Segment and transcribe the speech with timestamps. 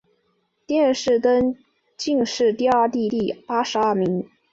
[0.65, 1.55] 殿试登
[1.95, 4.27] 进士第二甲第八十二名。